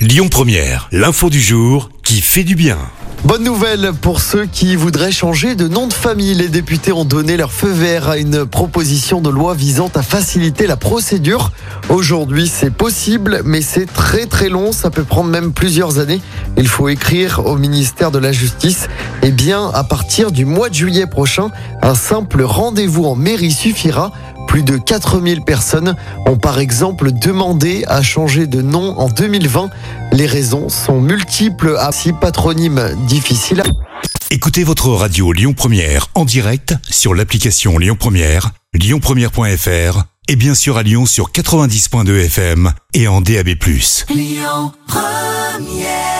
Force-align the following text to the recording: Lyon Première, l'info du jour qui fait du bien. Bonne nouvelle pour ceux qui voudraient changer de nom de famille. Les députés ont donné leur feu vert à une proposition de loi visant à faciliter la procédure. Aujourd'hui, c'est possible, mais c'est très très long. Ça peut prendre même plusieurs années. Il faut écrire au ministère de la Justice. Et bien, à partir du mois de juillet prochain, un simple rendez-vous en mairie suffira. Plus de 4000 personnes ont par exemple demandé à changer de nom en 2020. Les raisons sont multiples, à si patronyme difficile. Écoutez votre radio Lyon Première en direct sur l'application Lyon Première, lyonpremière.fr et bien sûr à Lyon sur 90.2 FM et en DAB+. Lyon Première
Lyon 0.00 0.28
Première, 0.30 0.88
l'info 0.92 1.28
du 1.28 1.42
jour 1.42 1.90
qui 2.02 2.22
fait 2.22 2.42
du 2.42 2.54
bien. 2.54 2.78
Bonne 3.24 3.44
nouvelle 3.44 3.92
pour 4.00 4.22
ceux 4.22 4.46
qui 4.46 4.74
voudraient 4.74 5.12
changer 5.12 5.54
de 5.54 5.68
nom 5.68 5.86
de 5.88 5.92
famille. 5.92 6.32
Les 6.32 6.48
députés 6.48 6.90
ont 6.90 7.04
donné 7.04 7.36
leur 7.36 7.52
feu 7.52 7.68
vert 7.68 8.08
à 8.08 8.16
une 8.16 8.46
proposition 8.46 9.20
de 9.20 9.28
loi 9.28 9.52
visant 9.52 9.90
à 9.94 10.00
faciliter 10.00 10.66
la 10.66 10.78
procédure. 10.78 11.52
Aujourd'hui, 11.90 12.48
c'est 12.48 12.72
possible, 12.72 13.42
mais 13.44 13.60
c'est 13.60 13.84
très 13.84 14.24
très 14.24 14.48
long. 14.48 14.72
Ça 14.72 14.88
peut 14.88 15.04
prendre 15.04 15.28
même 15.28 15.52
plusieurs 15.52 15.98
années. 15.98 16.22
Il 16.56 16.66
faut 16.66 16.88
écrire 16.88 17.44
au 17.44 17.56
ministère 17.56 18.10
de 18.10 18.18
la 18.18 18.32
Justice. 18.32 18.88
Et 19.22 19.32
bien, 19.32 19.70
à 19.74 19.84
partir 19.84 20.32
du 20.32 20.46
mois 20.46 20.70
de 20.70 20.74
juillet 20.74 21.06
prochain, 21.06 21.50
un 21.82 21.94
simple 21.94 22.42
rendez-vous 22.42 23.04
en 23.04 23.16
mairie 23.16 23.52
suffira. 23.52 24.12
Plus 24.50 24.64
de 24.64 24.78
4000 24.78 25.42
personnes 25.42 25.94
ont 26.26 26.36
par 26.36 26.58
exemple 26.58 27.12
demandé 27.12 27.84
à 27.86 28.02
changer 28.02 28.48
de 28.48 28.60
nom 28.60 28.98
en 28.98 29.08
2020. 29.08 29.70
Les 30.10 30.26
raisons 30.26 30.68
sont 30.68 31.00
multiples, 31.00 31.76
à 31.78 31.92
si 31.92 32.12
patronyme 32.12 32.96
difficile. 33.06 33.62
Écoutez 34.28 34.64
votre 34.64 34.88
radio 34.88 35.32
Lyon 35.32 35.52
Première 35.52 36.08
en 36.16 36.24
direct 36.24 36.74
sur 36.90 37.14
l'application 37.14 37.78
Lyon 37.78 37.94
Première, 37.96 38.50
lyonpremière.fr 38.74 40.02
et 40.26 40.34
bien 40.34 40.56
sûr 40.56 40.78
à 40.78 40.82
Lyon 40.82 41.06
sur 41.06 41.30
90.2 41.30 42.24
FM 42.24 42.72
et 42.92 43.06
en 43.06 43.20
DAB+. 43.20 43.50
Lyon 44.08 44.72
Première 44.88 46.19